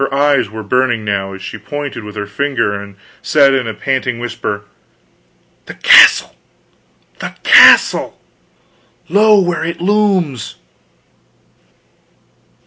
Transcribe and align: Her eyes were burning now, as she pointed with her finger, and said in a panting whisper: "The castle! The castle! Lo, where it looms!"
Her 0.01 0.11
eyes 0.11 0.49
were 0.49 0.63
burning 0.63 1.05
now, 1.05 1.33
as 1.33 1.43
she 1.43 1.59
pointed 1.59 2.03
with 2.03 2.15
her 2.15 2.25
finger, 2.25 2.73
and 2.73 2.95
said 3.21 3.53
in 3.53 3.67
a 3.67 3.73
panting 3.75 4.17
whisper: 4.17 4.63
"The 5.67 5.75
castle! 5.75 6.35
The 7.19 7.35
castle! 7.43 8.19
Lo, 9.09 9.39
where 9.39 9.63
it 9.63 9.79
looms!" 9.79 10.55